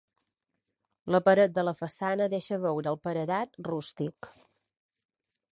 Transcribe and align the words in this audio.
La 1.15 1.19
paret 1.27 1.53
de 1.57 1.65
la 1.67 1.75
façana 1.83 2.29
deixa 2.35 2.59
veure 2.65 2.93
el 2.95 2.99
paredat 3.09 3.63
rústic. 3.71 4.35